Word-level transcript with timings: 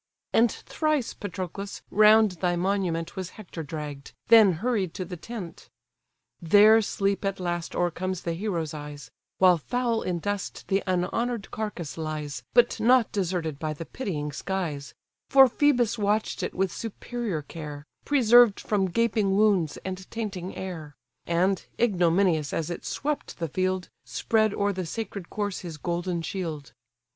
And 0.33 0.51
thrice, 0.51 1.13
Patroclus! 1.13 1.83
round 1.91 2.31
thy 2.41 2.55
monument 2.55 3.15
Was 3.15 3.29
Hector 3.37 3.61
dragg'd, 3.61 4.13
then 4.29 4.53
hurried 4.53 4.95
to 4.95 5.05
the 5.05 5.15
tent. 5.15 5.69
There 6.41 6.81
sleep 6.81 7.23
at 7.23 7.39
last 7.39 7.75
o'ercomes 7.75 8.23
the 8.23 8.33
hero's 8.33 8.73
eyes; 8.73 9.11
While 9.37 9.59
foul 9.59 10.01
in 10.01 10.17
dust 10.17 10.67
the 10.69 10.81
unhonour'd 10.87 11.51
carcase 11.51 11.99
lies, 11.99 12.41
But 12.55 12.79
not 12.79 13.11
deserted 13.11 13.59
by 13.59 13.73
the 13.73 13.85
pitying 13.85 14.31
skies: 14.31 14.95
For 15.29 15.45
Phœbus 15.47 15.99
watch'd 15.99 16.41
it 16.41 16.55
with 16.55 16.71
superior 16.71 17.43
care, 17.43 17.85
Preserved 18.03 18.59
from 18.59 18.87
gaping 18.87 19.37
wounds 19.37 19.77
and 19.85 20.09
tainting 20.09 20.55
air; 20.55 20.95
And, 21.27 21.63
ignominious 21.79 22.53
as 22.53 22.71
it 22.71 22.85
swept 22.85 23.37
the 23.37 23.49
field, 23.49 23.87
Spread 24.03 24.51
o'er 24.55 24.73
the 24.73 24.87
sacred 24.87 25.29
corse 25.29 25.59
his 25.59 25.77
golden 25.77 26.23
shield. 26.23 26.73